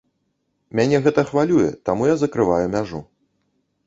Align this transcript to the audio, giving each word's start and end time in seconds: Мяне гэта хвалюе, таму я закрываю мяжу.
Мяне 0.77 1.01
гэта 1.07 1.23
хвалюе, 1.31 1.67
таму 1.89 2.07
я 2.07 2.15
закрываю 2.23 2.65
мяжу. 2.77 3.03